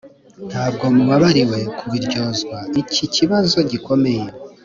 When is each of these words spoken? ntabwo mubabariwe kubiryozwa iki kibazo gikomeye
ntabwo 0.49 0.83
mubabariwe 0.95 1.59
kubiryozwa 1.77 2.57
iki 2.81 3.05
kibazo 3.15 3.57
gikomeye 3.71 4.25